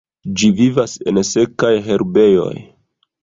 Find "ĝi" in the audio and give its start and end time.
0.41-0.47